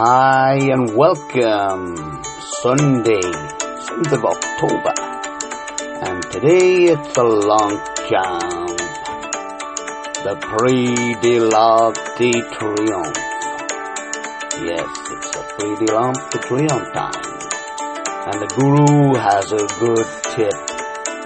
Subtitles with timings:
[0.00, 2.22] Hi and welcome.
[2.62, 4.94] Sunday, 7th of October.
[6.06, 7.74] And today it's a long
[8.08, 8.78] jump.
[10.22, 13.18] The Prix de l'Arc de Triomphe.
[14.62, 17.18] Yes, it's the Prix de l'Arc de Triomphe time.
[18.30, 20.78] And the Guru has a good tip.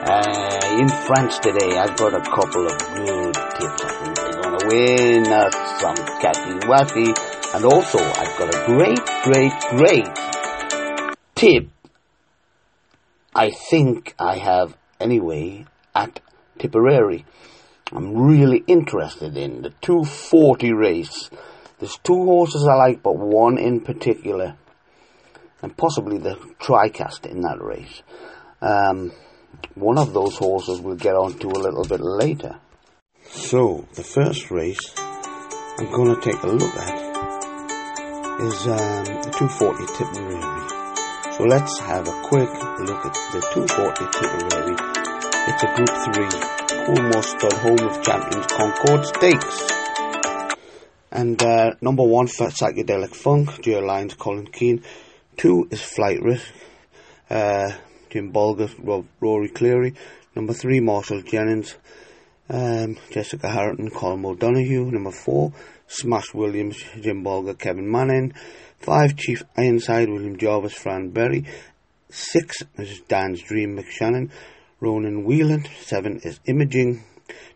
[0.08, 3.84] Uh, in France today, I've got a couple of good tips.
[3.84, 7.31] I think they're to win uh, some catchy wacky.
[7.54, 10.08] And also, I've got a great, great, great
[11.34, 11.68] tip.
[13.34, 16.20] I think I have anyway at
[16.58, 17.26] Tipperary.
[17.92, 21.28] I'm really interested in the 240 race.
[21.78, 24.56] There's two horses I like, but one in particular,
[25.60, 28.02] and possibly the TriCast in that race.
[28.62, 29.12] Um,
[29.74, 32.60] one of those horses we'll get on to a little bit later.
[33.28, 34.94] So, the first race
[35.78, 37.11] I'm going to take a look at
[38.40, 40.42] is um, the 240 Tipperary.
[41.36, 42.48] So let's have a quick
[42.80, 44.76] look at the 240 Tipperary.
[45.48, 46.52] It's a Group 3
[46.86, 49.72] Coolmore Stud Home of Champions Concorde Stakes.
[51.10, 54.82] And uh, number one for Psychedelic Funk, Joe Lyons, Colin Keane.
[55.36, 56.46] Two is Flight Risk,
[57.28, 57.72] uh,
[58.10, 59.94] Jim Bolger, Rory Cleary.
[60.34, 61.76] Number three, Marshall Jennings,
[62.48, 64.90] um, Jessica Harrington, Colin O'Donoghue.
[64.90, 65.52] Number four,
[65.92, 68.32] Smash Williams, Jim Bolger, Kevin Manning.
[68.78, 71.44] Five, Chief Ironside, William Jarvis, Fran Berry.
[72.08, 74.30] Six is Dan's Dream, Mick Channon,
[74.80, 75.66] Ronan Whelan.
[75.82, 77.04] Seven is Imaging,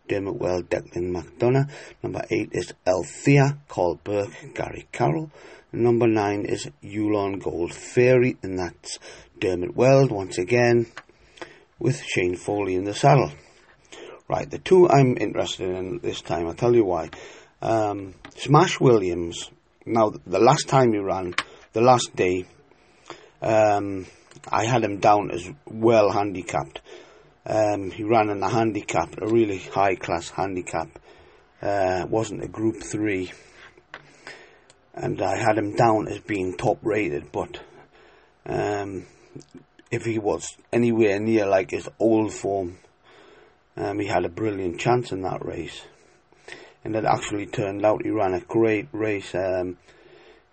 [0.07, 1.71] Dermot Weld, Declan McDonogh.
[2.03, 5.31] Number eight is Althea, Karl Burke, Gary Carroll.
[5.73, 8.99] Number nine is Yulong Gold Fairy, and that's
[9.41, 10.87] Dermot Weld once again
[11.79, 13.33] with Shane Foley in the saddle.
[14.29, 17.11] Right, the two I'm interested in this time, I'll tell you why.
[17.63, 19.51] Um, Smash Williams,
[19.87, 21.35] now the last time he ran,
[21.73, 22.45] the last day,
[23.41, 24.07] um,
[24.49, 26.83] I had him down as well handicapped.
[27.47, 30.99] Um, he ran in a handicap, a really high class handicap.
[31.63, 33.33] Uh, wasn't a group three.
[34.93, 37.59] And I had him down as being top rated, but
[38.45, 39.07] um,
[39.91, 42.79] if he was anywhere near like his old form,
[43.77, 45.83] um, he had a brilliant chance in that race
[46.85, 49.77] and it actually turned out he ran a great race um,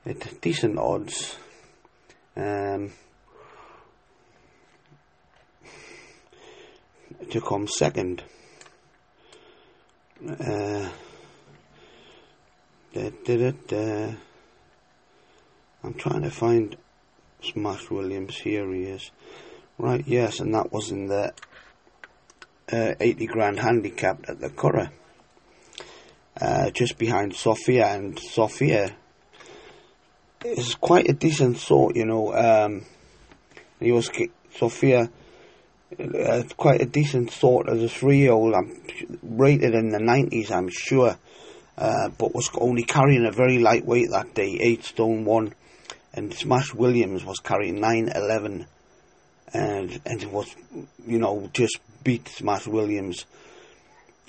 [0.05, 1.37] at decent odds.
[2.35, 2.91] Um,
[7.29, 8.23] to come second.
[10.27, 10.89] Uh,
[15.83, 16.77] I'm trying to find
[17.41, 18.37] Smash Williams.
[18.37, 19.11] Here he is.
[19.77, 21.33] Right, yes, and that was in the
[22.71, 24.91] uh, 80 grand handicap at the Curragh
[26.43, 28.93] uh, just behind Sofia, and Sofia
[30.43, 32.33] is quite a decent sort, you know.
[32.33, 32.85] Um,
[33.79, 34.09] he was
[34.57, 35.09] Sophia,
[35.99, 38.53] uh, quite a decent sort as a three-year-old.
[38.53, 38.81] I'm
[39.23, 41.17] rated in the nineties, I'm sure,
[41.77, 45.53] uh, but was only carrying a very light weight that day, eight stone one,
[46.13, 48.67] and Smash Williams was carrying nine eleven,
[49.53, 50.53] and and was,
[51.07, 53.25] you know, just beat Smash Williams.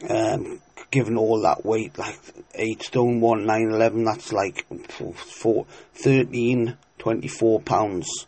[0.09, 0.61] Um,
[0.91, 2.19] given all that weight, like
[2.55, 4.67] 8 stone 1, 9, 11, that's like
[5.17, 8.27] four, 13, 24 pounds.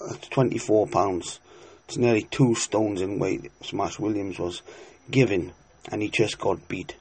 [0.00, 1.40] That's 24 pounds.
[1.86, 4.62] It's nearly 2 stones in weight Smash Williams was
[5.10, 5.52] given,
[5.90, 6.96] and he just got beat.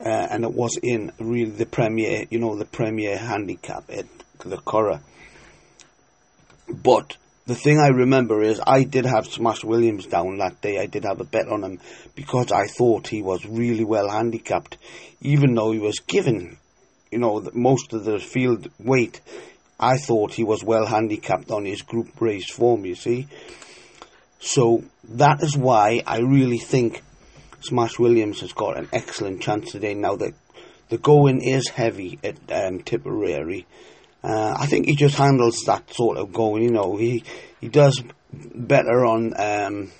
[0.00, 4.06] Uh, and it was in really the premier, you know, the premier handicap at
[4.44, 5.00] the Curragh.
[6.68, 7.16] But
[7.46, 10.78] the thing I remember is I did have Smash Williams down that day.
[10.78, 11.80] I did have a bet on him
[12.14, 14.78] because I thought he was really well handicapped,
[15.20, 16.58] even though he was given,
[17.10, 19.20] you know, most of the field weight.
[19.80, 22.84] I thought he was well handicapped on his group race form.
[22.84, 23.26] You see,
[24.38, 27.02] so that is why I really think
[27.60, 29.94] Smash Williams has got an excellent chance today.
[29.94, 30.34] Now that
[30.90, 33.66] the going is heavy at um, Tipperary.
[34.22, 36.62] Uh, I think he just handles that sort of going.
[36.62, 37.24] You know, he
[37.60, 38.02] he does
[38.32, 39.90] better on um,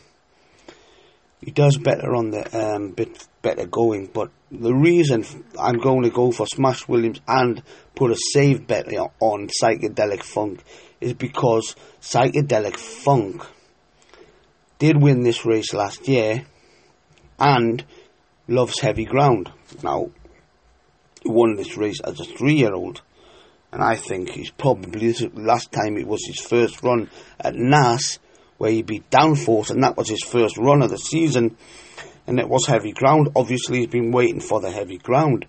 [1.41, 4.07] he does better on the um, bit better going.
[4.07, 5.25] But the reason
[5.59, 7.63] I'm going to go for Smash Williams and
[7.95, 8.87] put a save bet
[9.21, 10.63] on Psychedelic Funk
[11.01, 13.45] is because Psychedelic Funk
[14.79, 16.47] did win this race last year
[17.39, 17.85] and
[18.47, 19.51] loves heavy ground.
[19.83, 20.11] Now,
[21.23, 23.03] he won this race as a three year old
[23.73, 27.09] and I think he's probably last time it was his first run
[27.41, 28.19] at Naas
[28.59, 31.57] where he beat Downforce, and that was his first run of the season,
[32.27, 33.31] and it was heavy ground.
[33.35, 35.47] Obviously, he's been waiting for the heavy ground,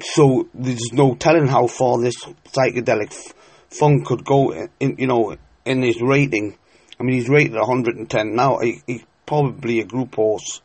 [0.00, 2.16] so there's no telling how far this
[2.52, 3.34] psychedelic f-
[3.68, 6.56] funk could go in, in, you know, in his rating.
[6.98, 8.58] I mean, he's rated 110 now.
[8.58, 10.60] He, he's probably a group horse,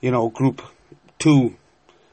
[0.00, 0.62] you know, group
[1.18, 1.56] two,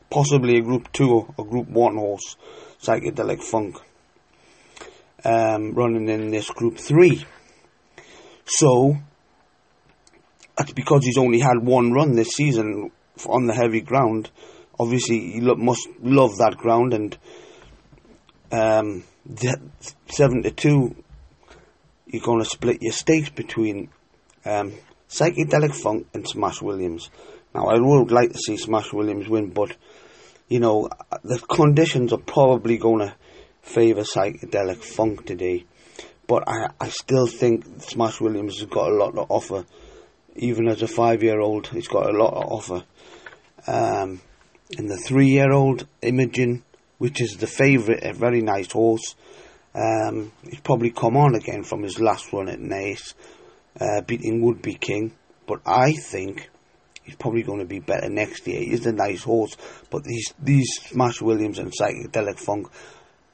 [0.10, 2.36] possibly a group two or group one horse,
[2.81, 3.77] psychedelic funk,
[5.24, 7.25] um, running in this group three.
[8.45, 8.98] So,
[10.57, 12.92] that's because he's only had one run this season
[13.25, 14.30] on the heavy ground.
[14.80, 17.18] Obviously, he lo- must love that ground, and
[18.51, 19.04] um,
[20.07, 20.95] seven to two,
[22.07, 23.89] you're going to split your stakes between
[24.45, 24.74] um,
[25.10, 27.10] psychedelic funk and Smash Williams.
[27.54, 29.75] Now, I would like to see Smash Williams win, but
[30.47, 30.89] you know
[31.24, 33.15] the conditions are probably going to
[33.62, 35.65] favour psychedelic funk today.
[36.27, 39.65] But I, I still think Smash Williams has got a lot to offer.
[40.36, 42.83] Even as a five-year-old, he's got a lot to offer.
[43.68, 44.21] Um,
[44.77, 46.63] and the three-year-old Imogen,
[46.98, 49.15] which is the favourite, a very nice horse.
[49.74, 53.13] Um, he's probably come on again from his last run at Naas,
[53.80, 55.13] uh, beating Would Be King.
[55.48, 56.50] But I think
[57.05, 58.59] he's probably going to be better next year.
[58.59, 59.55] He's a nice horse,
[59.89, 62.67] but these these Smash Williams and Psychedelic Funk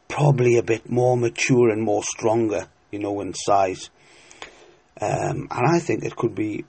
[0.08, 3.90] probably a bit more mature and more stronger, you know, in size.
[5.00, 6.66] Um, and I think it could be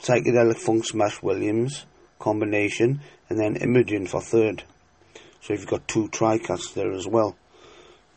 [0.00, 1.84] Psychedelic Funk Smash Williams
[2.18, 4.64] combination, and then Imogen for third.
[5.40, 7.36] So you've got two tricasts there as well,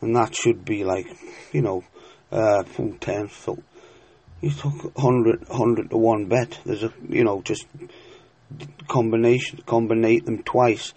[0.00, 1.06] and that should be like,
[1.52, 1.84] you know,
[2.30, 3.28] uh, full ten.
[3.28, 3.58] So
[4.40, 6.58] you took 100, 100 to one bet.
[6.66, 7.66] There's a, you know, just
[8.88, 10.94] combination, combinate them twice.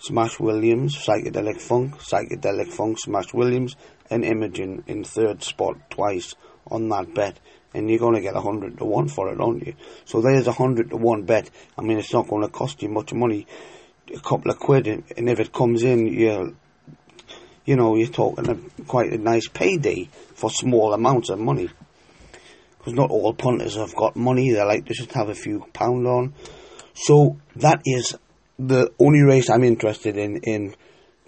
[0.00, 3.74] Smash Williams, Psychedelic Funk, Psychedelic Funk, Smash Williams,
[4.10, 6.34] and Imogen in third spot twice
[6.68, 7.40] on that bet.
[7.74, 9.74] And you're going to get a hundred to one for it, aren't you?
[10.04, 11.50] So there's a hundred to one bet.
[11.76, 13.46] I mean, it's not going to cost you much money,
[14.14, 16.56] a couple of quid, and, and if it comes in, you
[17.68, 21.68] you know, you're talking a, quite a nice payday for small amounts of money.
[22.78, 26.06] Because not all punters have got money; they like to just have a few pound
[26.06, 26.32] on.
[27.00, 28.16] So that is
[28.58, 30.74] the only race I'm interested in in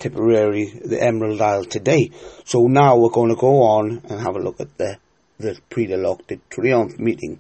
[0.01, 2.11] Tipperary, the Emerald Isle today.
[2.45, 4.99] So now we're going to go on and have a look at the
[5.39, 7.39] the Prix de Triomphe meeting.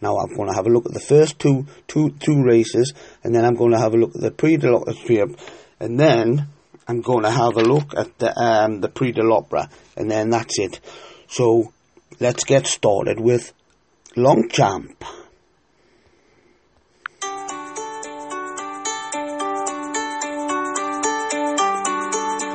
[0.00, 3.34] Now I'm going to have a look at the first two two two races, and
[3.34, 5.38] then I'm going to have a look at the Prix de Triomphe,
[5.78, 6.48] and then
[6.88, 10.58] I'm going to have a look at the um, the Prix de and then that's
[10.58, 10.80] it.
[11.28, 11.72] So
[12.18, 13.52] let's get started with
[14.16, 15.04] Longchamp.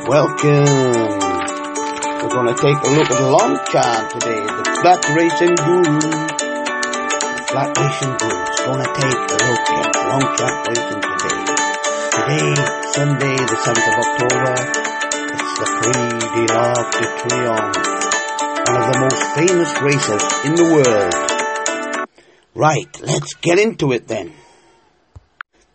[0.08, 0.70] Welcome.
[2.22, 5.98] We're going to take a look at Longchamp today, the flat racing guru.
[5.98, 11.42] The flat racing guru is going to take a look at Longchamp racing today.
[12.14, 12.54] Today,
[12.94, 14.54] Sunday, the 7th of October,
[15.34, 17.82] it's the Prix de l'Arc de Triomphe,
[18.62, 21.14] one of the most famous races in the world.
[22.54, 24.34] Right, let's get into it then.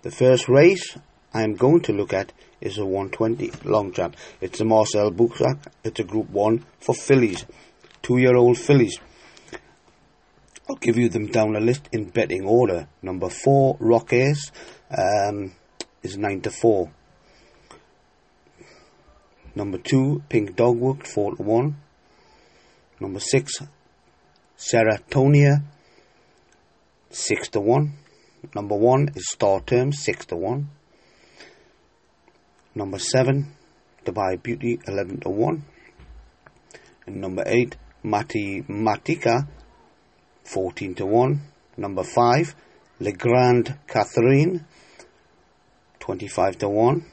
[0.02, 0.96] The first race
[1.34, 4.16] I'm going to look at is a 120 long Longchamp.
[4.40, 5.58] It's a Marcel Boussac.
[5.82, 7.46] It's a Group 1 for fillies,
[8.02, 8.98] two-year-old fillies.
[10.68, 12.86] I'll give you them down the list in betting order.
[13.02, 14.52] Number 4, Rock Ace,
[14.96, 15.52] um,
[16.02, 16.90] is 9 to 4.
[19.54, 21.76] Number 2, Pink Dogwood, 4 to 1.
[23.00, 23.52] Number 6,
[24.56, 25.62] Ceratonia,
[27.10, 27.92] 6 to 1.
[28.54, 30.68] Number 1 is Star Term, 6 to 1.
[32.80, 33.46] Number 7,
[34.06, 35.64] Dubai Beauty 11 to 1.
[37.04, 39.46] And number 8, Matematica
[40.44, 41.42] 14 to 1.
[41.76, 42.54] Number 5,
[43.00, 44.64] Le Grand Catherine
[45.98, 47.04] 25 to 1.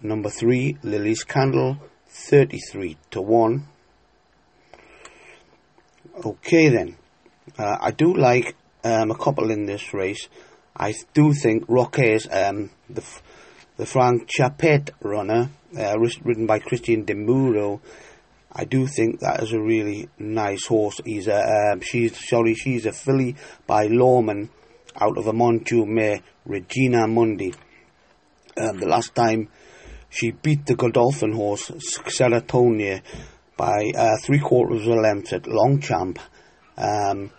[0.00, 1.76] Number 3, Lily's Candle
[2.08, 3.68] 33 to 1.
[6.24, 6.96] Okay then.
[7.58, 10.28] Uh, I do like um, a couple in this race.
[10.74, 13.04] I do think Roquet's um, the
[13.76, 17.80] the Frank Chappet runner, uh, ridden by Cristian Demuro.
[18.52, 21.00] I do think that is a really nice horse.
[21.04, 23.34] He's a um, she's sorry she's a filly
[23.66, 24.50] by Lawman
[25.00, 27.52] out of a Montjeu mare, Regina Mundi.
[28.56, 29.48] Um, the last time
[30.08, 33.02] she beat the Godolphin horse Ceratonia
[33.56, 36.20] by uh, three quarters of a length at Longchamp.
[36.76, 37.32] Um,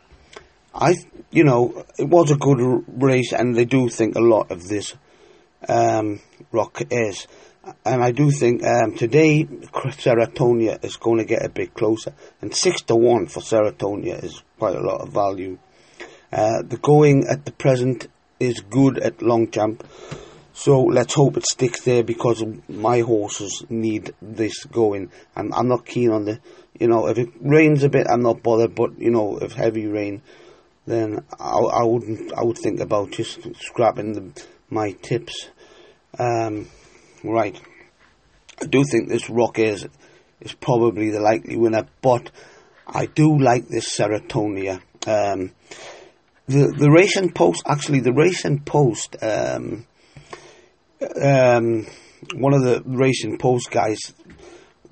[0.74, 0.96] I,
[1.32, 4.94] you know, it was a good race, and they do think a lot of this
[5.68, 6.20] um,
[6.52, 7.28] rock is.
[7.84, 12.56] And I do think um, today Ceratonia is going to get a bit closer, and
[12.56, 15.58] six to one for Ceratonia is quite a lot of value.
[16.32, 18.08] Uh, the going at the present
[18.40, 19.84] is good at Longchamp,
[20.54, 25.12] So let's hope it sticks there because my horses need this going.
[25.36, 26.40] And I'm not keen on the,
[26.80, 28.74] you know, if it rains a bit, I'm not bothered.
[28.74, 30.22] But you know, if heavy rain,
[30.88, 32.34] then I, I wouldn't.
[32.34, 35.50] I would think about just scrapping the, my tips.
[36.20, 36.68] Um,
[37.24, 37.60] right.
[38.62, 39.88] I do think this Rock is
[40.42, 42.32] is probably the likely winner, but
[42.88, 44.82] I do like this Ceratonia.
[45.08, 45.52] Um,
[46.48, 49.86] the the Racing Post actually the Racing Post um,
[51.22, 51.86] um,
[52.36, 54.14] one of the Racing Post guys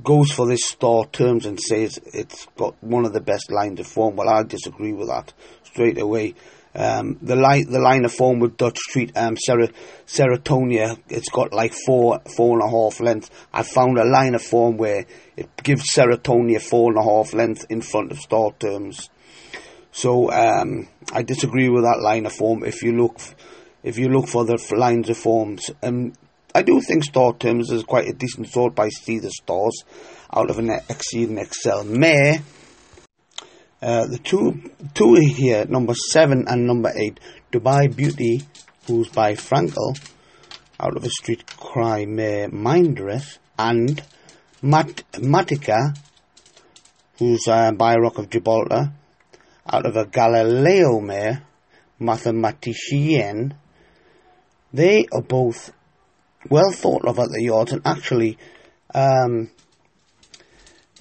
[0.04, 3.88] goes for this star terms and says it's got one of the best lines of
[3.88, 4.16] form.
[4.16, 6.36] Well, I disagree with that straight away.
[6.76, 9.70] Um, the line the line of form with Dutch Street um, Ser-
[10.08, 13.30] Ceratonia, it's got like four four and a half length.
[13.54, 15.06] I found a line of form where
[15.38, 19.10] it gives Ceratonia four and a half length in front of Star Terms.
[19.92, 22.64] So um, I disagree with that line of form.
[22.64, 23.20] If you look,
[23.84, 26.14] if you look for the lines of forms, um,
[26.56, 29.84] I do think Star Terms is quite a decent sort by Sea The Stars
[30.36, 32.42] out of an Exceed Excel mare.
[33.84, 37.20] Uh, the two two here, number seven and number eight,
[37.52, 38.42] Dubai Beauty,
[38.88, 40.00] who's by Frankel,
[40.80, 44.02] out of a Street Cry mare Mindress, and
[44.62, 45.98] Mat- Matica,
[47.20, 48.94] who's uh, by Rock of Gibraltar,
[49.68, 51.44] out of a Galileo mare,
[52.00, 53.54] Mathematician.
[54.72, 55.74] They are both
[56.50, 58.38] well thought of at the yards, and actually,
[58.96, 59.52] um,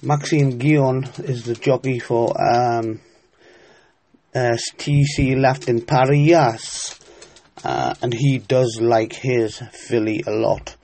[0.05, 2.99] Maxime Guyon is the jockey for um,
[4.35, 6.99] uh, TC left in Paris,
[7.63, 10.75] uh, and he does like his filly a lot.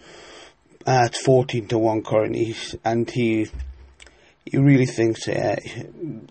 [0.87, 3.49] Uh, it's 14 to 1 currently, and he
[4.45, 5.57] he really thinks uh,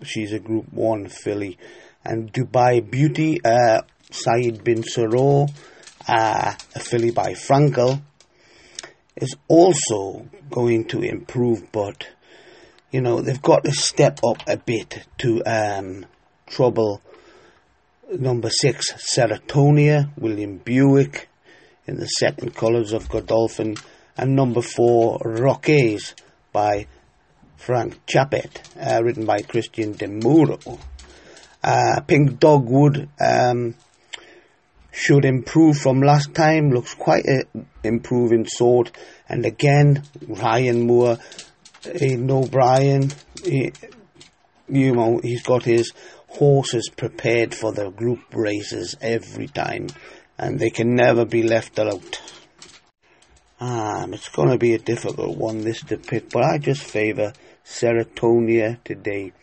[0.01, 1.59] she's a Group 1 filly.
[2.03, 5.47] And Dubai Beauty, uh, Saeed bin Suroor,
[6.07, 8.01] uh, a filly by Frankel,
[9.15, 12.07] is also going to improve, but
[12.91, 16.05] you know, they've got to step up a bit to um,
[16.47, 17.01] trouble
[18.17, 21.29] number six, Ceratonia, William Buick,
[21.85, 23.75] in the second colours of Godolphin,
[24.17, 26.15] and number four, Rocques
[26.51, 26.87] by
[27.57, 30.79] Frank Chappet, uh, written by Cristian Demuro.
[31.63, 33.75] Uh, Pink Dogwood um,
[34.91, 38.91] should improve from last time, looks quite an improving sort,
[39.27, 41.17] and again, Ryan Moore
[41.85, 43.11] Aidan O'Brien,
[43.43, 43.71] he,
[44.67, 45.91] you know, he's got his
[46.27, 49.87] horses prepared for the group races every time,
[50.37, 52.21] and they can never be left out.
[53.59, 57.33] Um, it's going to be a difficult one this to pick, but I just favour
[57.65, 59.33] Ceratonia today.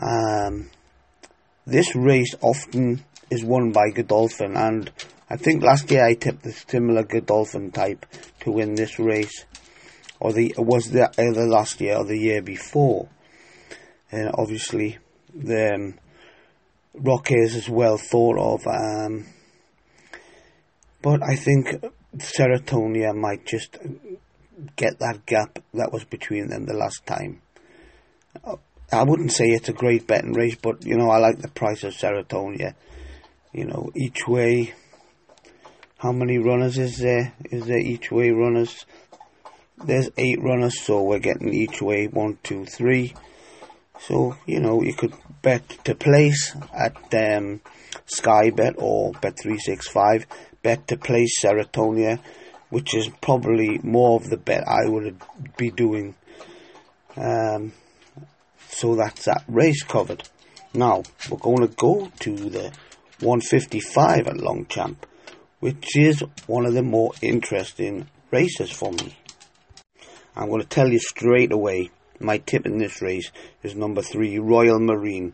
[0.00, 0.70] Um,
[1.66, 4.90] this race often is won by Godolphin, and
[5.30, 8.06] I think last year I tipped a similar Godolphin type
[8.40, 9.44] to win this race
[10.26, 13.08] or the was the either last year or the year before.
[14.10, 14.98] And obviously,
[15.32, 15.94] the um,
[16.94, 18.66] Rocques is well thought of.
[18.66, 19.26] Um,
[21.00, 21.80] but I think
[22.16, 23.78] Ceratonia might just
[24.74, 27.40] get that gap that was between them the last time.
[28.90, 31.84] I wouldn't say it's a great betting race, but you know I like the price
[31.84, 32.74] of Ceratonia.
[33.52, 34.74] You know each way.
[35.98, 37.32] How many runners is there?
[37.44, 38.84] Is there each way runners?
[39.84, 43.14] There's eight runners, so we're getting each way one, two, three.
[44.00, 47.60] So you know you could bet to place at um,
[48.06, 50.26] Sky Bet or Bet three six five.
[50.62, 52.20] Bet to place Ceratonia,
[52.70, 55.20] which is probably more of the bet I would
[55.56, 56.14] be doing.
[57.16, 57.72] Um,
[58.68, 60.28] so that's that race covered.
[60.74, 62.72] Now we're going to go to the
[63.20, 65.06] 155 at Longchamp,
[65.60, 69.16] which is one of the more interesting races for me.
[70.36, 71.90] I'm going to tell you straight away.
[72.20, 73.30] My tip in this race
[73.62, 75.32] is number three, Royal Marine.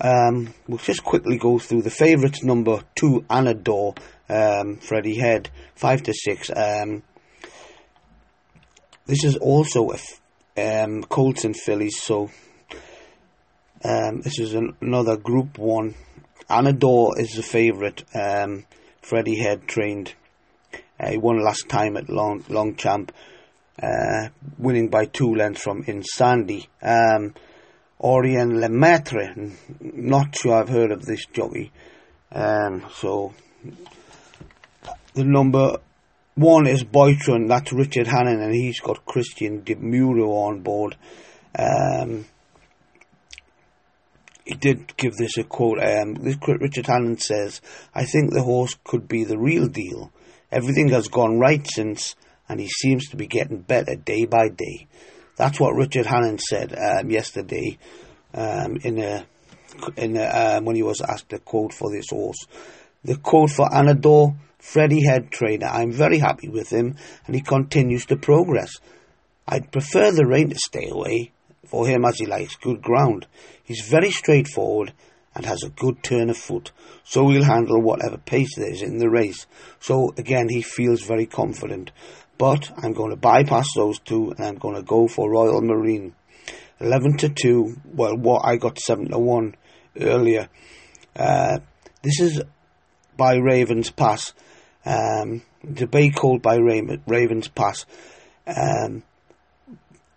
[0.00, 2.42] Um, we'll just quickly go through the favourites.
[2.44, 3.96] Number two, Anodor,
[4.28, 6.50] um, Freddy Head, five to six.
[6.54, 7.02] Um,
[9.06, 12.30] this is also a um, Colts and Phillies, so
[13.84, 15.94] um, this is an- another Group One.
[16.48, 18.04] Anodor is the favourite.
[18.14, 18.66] Um,
[19.02, 20.14] Freddy Head trained.
[20.98, 23.12] Uh, he won last time at Long Longchamp
[23.82, 24.28] uh,
[24.58, 26.66] winning by two lengths from Insandy.
[26.82, 27.34] Um,
[28.00, 31.72] Aurelien Lemaitre, not sure I've heard of this jockey.
[32.30, 33.32] Um, so
[35.14, 35.78] the number
[36.34, 40.96] one is Boitron, that's Richard Hannon, and he's got Cristian Demuro on board.
[41.58, 42.26] Um,
[44.44, 45.82] he did give this a quote.
[45.82, 46.14] Um,
[46.60, 47.60] Richard Hannon says,
[47.94, 50.12] "I think the horse could be the real deal.
[50.52, 52.14] Everything has gone right since,
[52.48, 54.86] and he seems to be getting better day by day.
[55.36, 57.78] That's what Richard Hannon said um, yesterday
[58.32, 59.26] um, in a,
[59.96, 62.46] in a, um, when he was asked the quote for this horse.
[63.04, 65.66] The quote for Anodor, Freddy Head trainer.
[65.66, 68.72] I'm very happy with him, and he continues to progress.
[69.46, 71.30] I'd prefer the rain to stay away
[71.66, 73.26] for him as he likes good ground.
[73.62, 74.92] He's very straightforward
[75.34, 76.72] and has a good turn of foot,
[77.04, 79.46] so he'll handle whatever pace there is in the race.
[79.80, 81.92] So again, he feels very confident.
[82.38, 86.14] But I'm going to bypass those two and I'm going to go for Royal Marine.
[86.80, 87.80] 11 to 2.
[87.94, 89.54] Well, what I got 7 to 1
[90.00, 90.48] earlier.
[91.14, 91.60] Uh,
[92.02, 92.42] this is
[93.16, 94.34] by Ravens Pass.
[94.84, 95.42] Um,
[95.90, 97.86] bay called by Ravens Pass.
[98.46, 99.02] Um,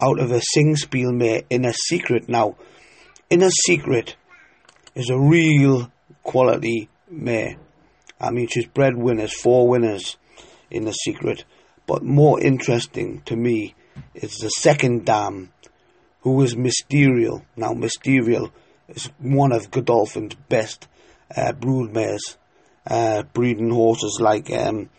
[0.02, 2.28] out of a Singspiel mare Inner Secret.
[2.28, 2.56] Now,
[3.30, 4.16] Inner Secret
[4.96, 5.92] is a real
[6.24, 7.58] quality mare.
[8.20, 10.18] I mean, she's bred winners, four winners
[10.70, 11.46] in the secret.
[11.90, 13.74] But more interesting to me
[14.14, 15.52] is the second dam,
[16.22, 17.44] who is Mysterial.
[17.56, 18.52] Now, Mysterial
[18.88, 20.88] is one of Godolphin's best
[21.36, 22.38] uh, brood mares,
[22.86, 24.92] uh, breeding horses like um,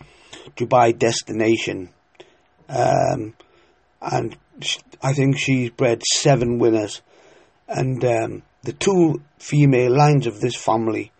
[0.56, 1.90] Dubai Destination.
[2.68, 3.34] Um,
[4.02, 4.36] and
[5.00, 7.02] I think she's bred seven winners.
[7.68, 11.12] And um, the two female lines of this family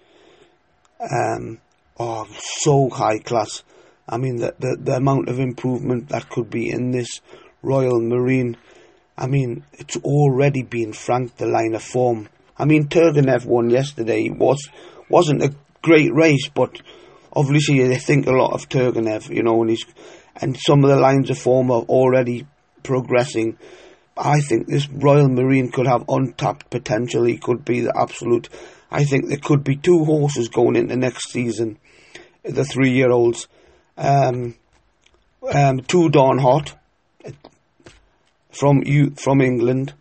[0.98, 1.60] um,
[1.96, 3.62] are so high class.
[4.10, 7.20] I mean, the, the, the amount of improvement that could be in this
[7.62, 8.56] Royal Marine,
[9.16, 12.28] I mean, it's already been franked the line of form.
[12.58, 14.24] I mean, Turgenev won yesterday.
[14.24, 14.68] It was,
[15.08, 16.82] wasn't a great race, but
[17.32, 19.84] obviously they think a lot of Turgenev, you know, and he's,
[20.34, 22.48] and some of the lines of form are already
[22.82, 23.58] progressing.
[24.16, 27.22] I think this Royal Marine could have untapped potential.
[27.22, 28.48] He could be the absolute.
[28.90, 31.78] I think there could be two horses going into next season,
[32.42, 33.46] the three year olds
[34.00, 34.54] um,
[35.52, 36.76] um, Too Darn Hot
[38.50, 39.94] from you from England,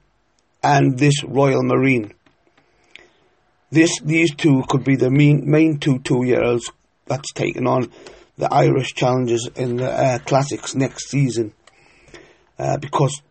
[0.63, 2.13] and this Royal Marine.
[3.71, 6.71] This these two could be the main main two two year olds
[7.06, 7.91] that's taken on
[8.38, 11.54] the Irish challenges in the uh, classics next season.
[12.58, 13.21] Uh, because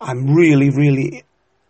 [0.00, 1.24] I'm really really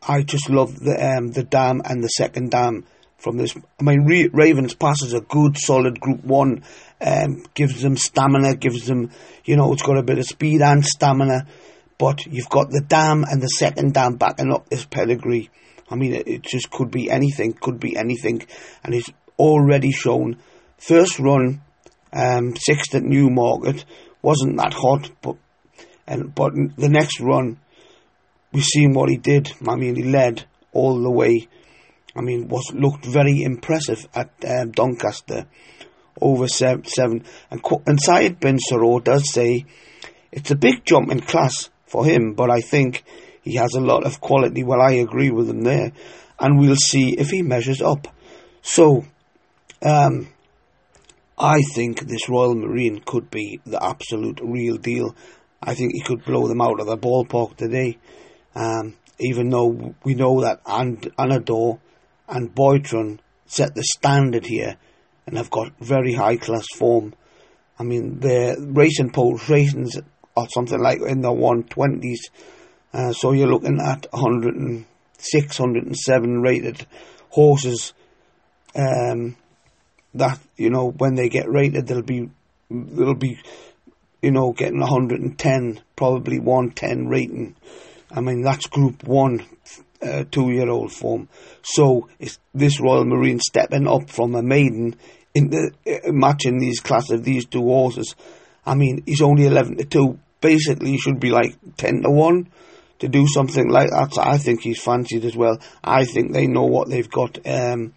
[0.06, 2.84] I just love the um, the dam and the second dam
[3.18, 3.56] from this.
[3.80, 6.62] I mean, Re- Ravens passes a good, solid Group One,
[7.00, 9.10] um, gives them stamina, gives them,
[9.44, 11.46] you know, it's got a bit of speed and stamina.
[11.98, 15.50] But you've got the dam and the second dam backing up this pedigree.
[15.90, 18.46] I mean, it, it just could be anything, could be anything,
[18.84, 20.36] and it's already shown.
[20.76, 21.62] First run,
[22.12, 23.84] um, sixth at Newmarket,
[24.22, 25.36] wasn't that hot, but
[26.06, 27.58] and but the next run,
[28.52, 29.52] we've seen what he did.
[29.66, 31.48] I mean, he led all the way
[32.18, 35.46] I mean, was looked very impressive at um, Doncaster
[36.20, 37.24] over seven.
[37.50, 38.58] And, and Saeed bin
[39.04, 39.64] does say
[40.32, 43.04] it's a big jump in class for him, but I think
[43.42, 44.62] he has a lot of quality.
[44.62, 45.92] Well, I agree with him there,
[46.38, 48.08] and we'll see if he measures up.
[48.62, 49.04] So,
[49.82, 50.28] um,
[51.38, 55.14] I think this Royal Marine could be the absolute real deal.
[55.62, 57.98] I think he could blow them out of the ballpark today.
[58.54, 61.80] Um, even though we know that and Anodor
[62.28, 64.76] and Boitron set the standard here
[65.28, 67.14] and have got very high class form.
[67.78, 69.96] I mean, their racing post ratings
[70.34, 72.30] are something like in the 120s.
[72.94, 76.86] Uh, so you're looking at 106, 107 rated
[77.28, 77.92] horses.
[78.74, 79.36] Um,
[80.14, 82.30] that you know when they get rated, they'll be
[82.70, 83.38] they'll be
[84.22, 87.54] you know getting 110, probably 110 rating.
[88.10, 89.44] I mean that's Group One
[90.02, 91.28] uh, two-year-old form.
[91.62, 94.96] So is this Royal Marine stepping up from a maiden
[95.34, 98.14] in the uh, matching these class of these two horses?
[98.64, 100.18] I mean, he's only eleven to two.
[100.40, 102.48] Basically, he should be like ten to one
[102.98, 104.14] to do something like that.
[104.14, 105.58] So I think he's fancied as well.
[105.82, 107.94] I think they know what they've got um,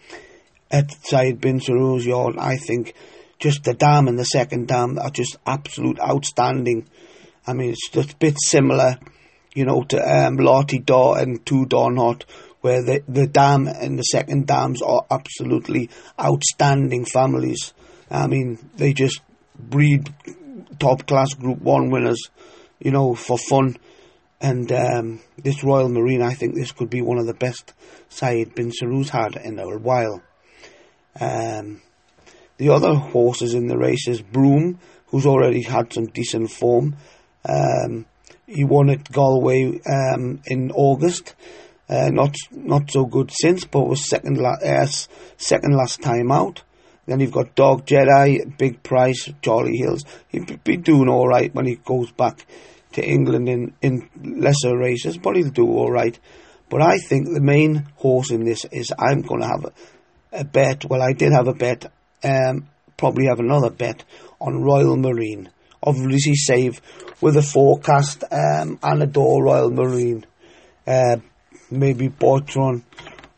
[0.69, 2.35] at Saeed bin Suroor's yard.
[2.37, 2.93] I think
[3.39, 6.87] just the dam and the second dam are just absolute outstanding.
[7.45, 8.99] I mean, it's just a bit similar
[9.53, 12.25] you know, to um, Lah Ti Dar and Too Darn Hot,
[12.61, 17.73] where the, the dam and the second dams are absolutely outstanding families.
[18.09, 19.21] I mean, they just
[19.57, 20.13] breed
[20.79, 22.29] top class Group 1 winners,
[22.79, 23.77] you know, for fun.
[24.39, 27.73] And um, this Royal Marine, I think this could be one of the best
[28.09, 30.21] Saeed bin Suroor's had in a while.
[31.19, 31.81] Um,
[32.57, 36.95] the other horses in the race is Broome, who's already had some decent form.
[37.47, 38.05] Um,
[38.51, 41.35] he won at Galway um, in August.
[41.89, 44.87] Uh, not not so good since, but was second la- uh,
[45.37, 46.63] second last time out.
[47.05, 50.05] Then you've got Dark Jedi, Big Price, Charlie Hills.
[50.29, 52.45] He'd be doing all right when he goes back
[52.93, 56.17] to England in, in lesser races, but he'll do all right.
[56.69, 60.43] But I think the main horse in this is I'm going to have a, a
[60.45, 60.85] bet.
[60.85, 61.91] Well, I did have a bet.
[62.23, 64.03] Um, probably have another bet
[64.39, 65.49] on Royal Marine.
[65.83, 66.81] Obviously, save
[67.21, 69.43] with a forecast um, and door.
[69.43, 70.25] Royal Marine.
[70.85, 71.17] Uh,
[71.69, 72.83] maybe Boitron,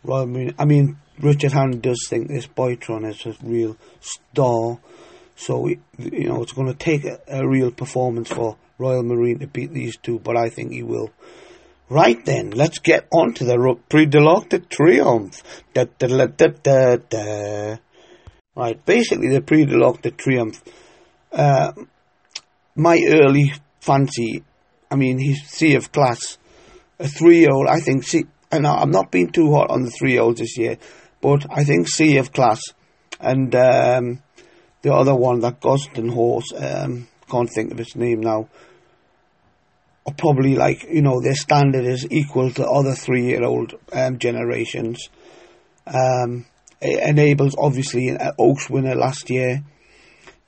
[0.04, 0.56] Royal Marine.
[0.58, 4.80] I mean, Richard Hand does think this Boitron is a real star.
[5.36, 9.48] So, you know, it's going to take a, a real performance for Royal Marine to
[9.48, 11.12] beat these two, but I think he will.
[11.90, 15.44] Right then, let's get on to the Prix de l'Arc de Triomphe.
[15.74, 17.78] Da, da, da,
[18.56, 20.62] Right, basically the Prix de l'Arc de Triomphe.
[21.32, 21.74] Uh,
[22.76, 24.44] my early fancy,
[24.90, 26.38] I mean, he's Sea of Class.
[27.00, 30.58] A three-year-old, I think, see, and I'm not being too hot on the three-year-olds this
[30.58, 30.78] year,
[31.22, 32.62] but I think Sea of Class
[33.20, 34.22] and um,
[34.82, 38.50] the other one, that Gosden horse, um, can't think of its name now,
[40.06, 44.20] are probably like, you know, their standard is equal to other three year old um,
[44.20, 45.10] generations.
[45.88, 46.46] Um,
[46.82, 49.64] it enables, obviously, an Oaks winner last year,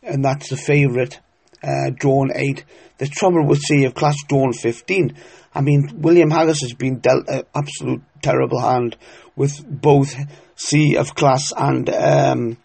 [0.04, 1.20] and that's the favourite,
[1.65, 2.63] uh, drawn 8.
[2.97, 5.15] The trouble with Sea of Class drawn 15.
[5.54, 8.97] I mean, William Haggas has been dealt an absolute terrible hand
[9.36, 10.13] with both
[10.56, 12.58] Sea of Class and um,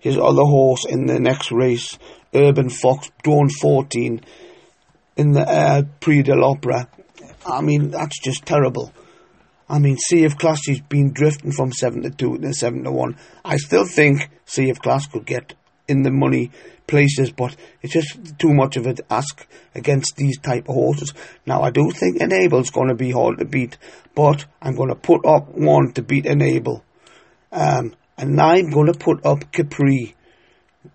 [0.00, 1.98] his other horse in the next race,
[2.34, 4.20] Urban Fox, drawn 14
[5.16, 6.88] in the uh, Prix de l'Opera.
[7.46, 8.92] I mean, that's just terrible.
[9.68, 12.90] I mean, Sea of Class he's been drifting from 7 to 2 to 7 to
[12.90, 13.16] 1.
[13.44, 15.54] I still think Sea of Class could get
[15.88, 16.50] in the money
[16.92, 21.12] places, but it's just too much of an ask against these type of horses.
[21.46, 23.78] Now, I do think Enable's going to be hard to beat,
[24.14, 26.84] but I'm going to put up one to beat Enable.
[27.50, 30.14] Um, and I'm going to put up Capri.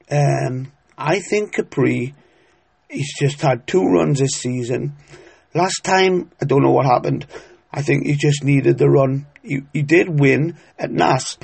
[0.10, 2.13] Um, I think Capri
[2.89, 4.93] He's just had two runs this season.
[5.53, 7.25] Last time, I don't know what happened.
[7.71, 9.27] I think he just needed the run.
[9.43, 11.38] He, he did win at Naas.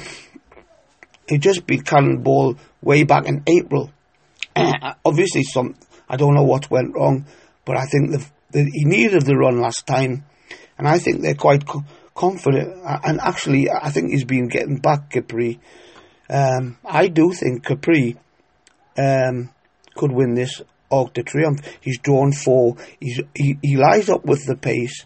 [1.28, 3.92] He just beat Cannonball way back in April.
[5.06, 5.76] Obviously, some
[6.10, 7.26] I don't know what went wrong,
[7.66, 10.26] but I think the, the, he needed the run last time,
[10.78, 12.80] and I think they're quite co- confident.
[13.04, 15.60] And actually, I think he's been getting back Capri.
[16.30, 18.18] Um, I do think Capri
[18.98, 19.50] um,
[19.96, 20.62] could win this
[20.92, 21.66] Arc de Triomphe.
[21.82, 22.78] He's drawn four.
[23.00, 25.06] He's, he, he lies up with the pace.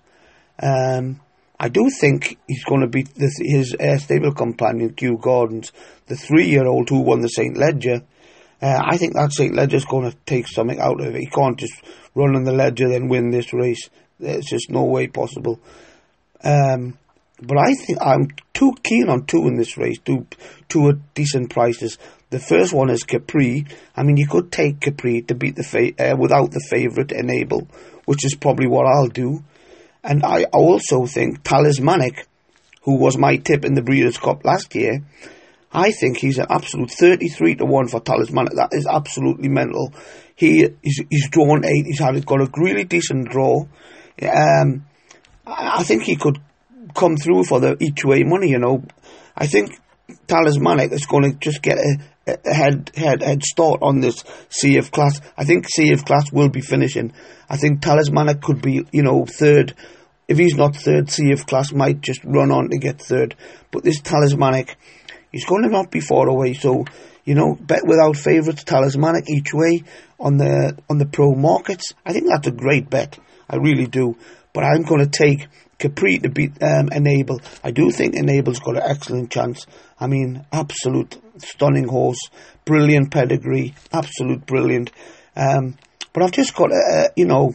[0.61, 1.21] Um,
[1.59, 5.71] I do think he's going to beat the, his uh, stable companion, Kew Gardens,
[6.05, 7.57] the three-year-old who won the St.
[7.57, 8.03] Leger.
[8.61, 9.53] Uh, I think that St.
[9.53, 11.19] Leger's going to take something out of it.
[11.19, 11.73] He can't just
[12.15, 13.89] run on the Leger then win this race.
[14.19, 15.59] There's just no way possible.
[16.43, 16.97] Um,
[17.41, 20.25] but I think I'm too keen on two in this race, two,
[20.69, 21.99] two at decent prices.
[22.31, 23.65] The first one is Capri.
[23.95, 27.67] I mean, you could take Capri to beat the fa- uh, without the favourite Enable,
[28.05, 29.43] which is probably what I'll do.
[30.03, 32.27] And I also think Talismanic,
[32.81, 35.03] who was my tip in the Breeders' Cup last year,
[35.77, 38.53] I think he's an absolute 33 to 1 for Talismanic.
[38.53, 39.93] That is absolutely mental.
[40.35, 41.85] He he's, he's drawn eight.
[41.85, 43.65] He's had got a really decent draw.
[44.21, 44.85] Um,
[45.45, 46.39] I think he could
[46.95, 48.49] come through for the each way money.
[48.49, 48.83] You know,
[49.35, 49.79] I think
[50.25, 51.99] Talismanic is going to just get a,
[52.51, 55.21] head head head start on this Sea of Class.
[55.37, 57.13] I think Sea of Class will be finishing.
[57.49, 59.75] I think Talismanic could be, you know, third.
[60.27, 63.35] If he's not third, Sea of Class might just run on to get third.
[63.71, 64.75] But this Talismanic,
[65.37, 66.53] he's going to not be far away.
[66.53, 66.83] So,
[67.23, 69.83] you know, bet without favourites, Talismanic each way
[70.19, 71.93] on the on the pro markets.
[72.03, 73.19] I think that's a great bet.
[73.47, 74.17] I really do.
[74.51, 75.47] But I'm going to take
[75.77, 77.39] Capri to beat um, Enable.
[77.63, 79.67] I do think Enable's got an excellent chance.
[79.99, 82.31] I mean, absolute stunning horse,
[82.65, 84.89] brilliant pedigree, absolute brilliant.
[85.35, 85.77] Um,
[86.13, 87.53] but I've just got, uh, you know,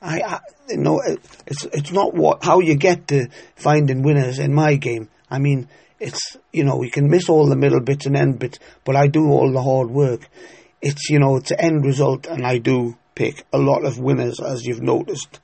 [0.00, 0.40] I, I,
[0.70, 1.02] you know,
[1.46, 5.10] it's it's not what how you get to finding winners in my game.
[5.30, 5.68] I mean,
[6.00, 9.06] it's you know, you can miss all the middle bits and end bits, but I
[9.06, 10.28] do all the hard work.
[10.82, 14.40] It's you know, it's an end result, and I do pick a lot of winners,
[14.40, 15.40] as you've noticed.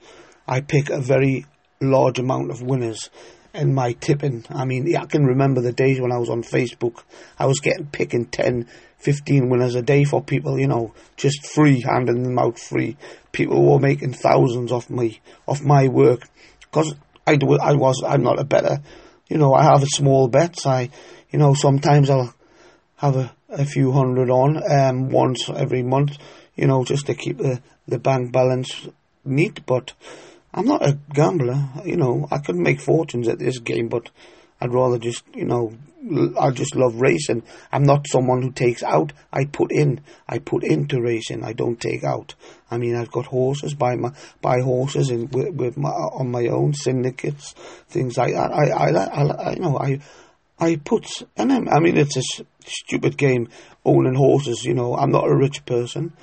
[0.46, 1.46] I pick a very
[1.80, 3.08] large amount of winners
[3.54, 4.44] in my tipping.
[4.48, 7.02] I mean, I can remember the days when I was on Facebook.
[7.38, 11.80] I was getting picking 10, 15 winners a day for people, you know, just free,
[11.80, 12.96] handing them out free.
[13.32, 16.28] People were making thousands off me, off my work.
[16.60, 16.94] Because
[17.26, 18.80] I, do, I was, I'm not a better,
[19.30, 20.66] you know, I have a small bets.
[20.66, 20.90] I,
[21.30, 22.34] you know, sometimes I'll
[22.96, 26.18] have a, a few hundred on, um, once every month,
[26.54, 28.88] you know, just to keep the, the bank balance
[29.24, 29.64] neat.
[29.64, 29.94] But,
[30.52, 32.26] I'm not a gambler, you know.
[32.30, 34.10] I could make fortunes at this game, but
[34.60, 35.72] I'd rather just, you know,
[36.38, 37.42] I just love racing.
[37.70, 39.12] I'm not someone who takes out.
[39.32, 40.00] I put in.
[40.26, 41.44] I put into racing.
[41.44, 42.34] I don't take out.
[42.70, 46.46] I mean, I've got horses, buy my buy horses in with, with my on my
[46.46, 47.52] own syndicates,
[47.88, 48.50] things like that.
[48.50, 50.00] I I, I, I you know I
[50.58, 53.48] I put and I, I mean it's a stupid game
[53.84, 54.64] owning horses.
[54.64, 56.14] You know, I'm not a rich person,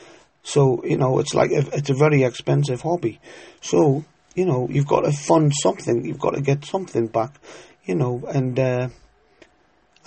[0.41, 3.19] so you know it's like a, it's a very expensive hobby.
[3.61, 6.03] So you know you've got to fund something.
[6.03, 7.39] You've got to get something back.
[7.85, 8.59] You know, and.
[8.59, 8.89] Uh,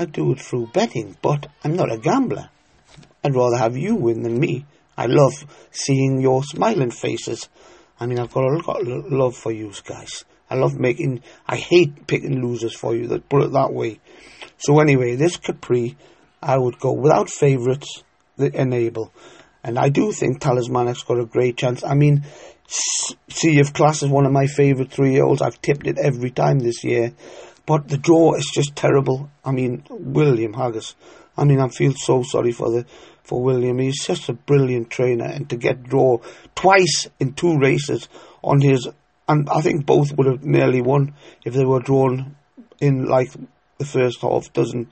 [0.00, 2.48] I do it through betting, but I'm not a gambler.
[3.22, 4.64] I'd rather have you win than me.
[4.96, 7.50] I love seeing your smiling faces.
[8.00, 10.24] I mean, I've got a lot of love for you guys.
[10.48, 14.00] I love making, I hate picking losers for you, that put it that way.
[14.56, 15.98] So anyway, this Capri,
[16.42, 18.02] I would go without favourites,
[18.38, 19.12] the enable.
[19.62, 21.84] And I do think Talismanic's got a great chance.
[21.84, 22.24] I mean,
[23.28, 25.42] Sea of Class is one of my favourite three-year-olds.
[25.42, 27.12] I've tipped it every time this year.
[27.70, 29.30] But the draw is just terrible.
[29.44, 30.94] I mean, William Haggas.
[31.36, 32.84] I mean, I feel so sorry for the
[33.22, 33.78] for William.
[33.78, 36.18] He's such a brilliant trainer, and to get draw
[36.56, 38.08] twice in two races
[38.42, 38.88] on his,
[39.28, 42.34] and I think both would have nearly won if they were drawn
[42.80, 43.30] in like
[43.78, 44.90] the first half dozen.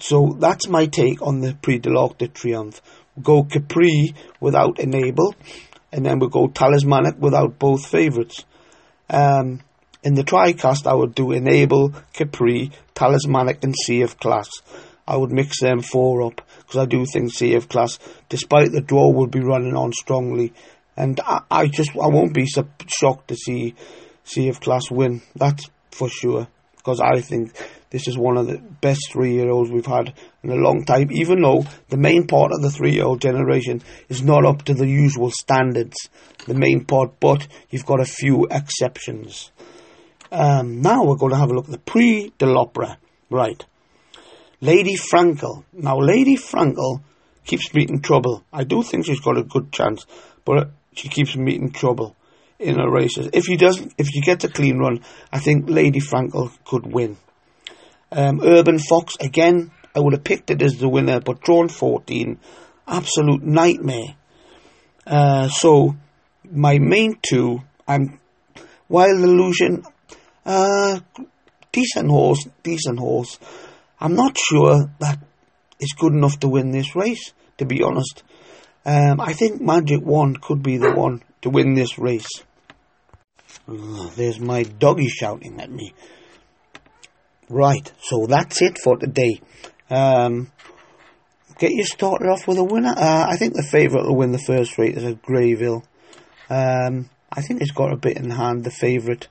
[0.00, 2.80] So that's my take on the Prix de l'Arc de Triomphe.
[3.22, 5.36] Go Capri without Enable,
[5.92, 8.44] and then we'll go Talismanic without both favourites.
[9.08, 9.60] Um,
[10.04, 14.48] in the TriCast, I would do Enable, Capri, Talismanic, and Sea of Class.
[15.06, 18.80] I would mix them four up because I do think Sea of Class, despite the
[18.80, 20.52] draw, would be running on strongly.
[20.96, 23.74] And I, I just I won't be so shocked to see
[24.24, 25.22] Sea of Class win.
[25.34, 26.48] That's for sure
[26.84, 27.56] because I think
[27.88, 30.12] this is one of the best three year olds we've had
[30.42, 33.80] in a long time, even though the main part of the three year old generation
[34.10, 35.96] is not up to the usual standards,
[36.46, 39.50] the main part, but you've got a few exceptions.
[40.34, 42.96] Um, now we're going to have a look at the Prix de l'Opera.
[43.30, 43.64] Right.
[44.60, 45.62] Lady Frankel.
[45.72, 47.02] Now, Lady Frankel
[47.44, 48.42] keeps meeting trouble.
[48.52, 50.06] I do think she's got a good chance,
[50.44, 52.16] but she keeps meeting trouble
[52.58, 53.30] in her races.
[53.32, 57.16] If she doesn't, if she gets a clean run, I think Lady Frankel could win.
[58.10, 59.70] Um, Urban Fox again.
[59.94, 62.40] I would have picked it as the winner, but drawn 14,
[62.88, 64.16] absolute nightmare.
[65.06, 65.94] Uh, so
[66.50, 68.18] my main two, I'm
[68.88, 69.84] Wild Illusion.
[70.44, 71.00] Uh,
[71.72, 73.38] decent horse, decent horse.
[74.00, 75.18] I'm not sure that
[75.80, 78.22] it's good enough to win this race, to be honest.
[78.84, 82.42] Um, I think Magic Wand could be the one to win this race.
[83.66, 85.94] There's my doggy shouting at me.
[87.48, 89.40] Right, so that's it for today.
[89.90, 90.50] Um,
[91.58, 92.94] get you started off with a winner.
[92.96, 95.84] Uh, I think the favourite will win the first race is a Grayville.
[96.50, 99.28] Um, I think it's got a bit in hand, the favourite.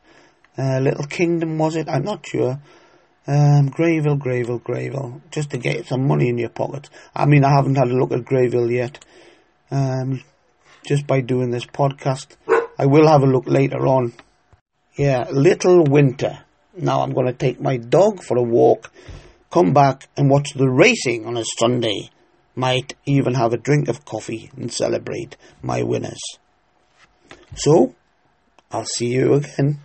[0.57, 1.89] Uh, Little Kingdom was it?
[1.89, 2.59] I'm not sure.
[3.25, 6.89] Um, Grayville, Grayville, just to get some money in your pocket.
[7.15, 9.03] I mean, I haven't had a look at Grayville yet.
[9.71, 10.21] Um,
[10.85, 12.35] just by doing this podcast,
[12.77, 14.13] I will have a look later on.
[14.95, 16.43] Yeah, Little Winter.
[16.75, 18.91] Now I'm going to take my dog for a walk,
[19.51, 22.09] come back and watch the racing on a Sunday.
[22.55, 26.21] Might even have a drink of coffee and celebrate my winners.
[27.55, 27.95] So,
[28.71, 29.79] I'll see you again.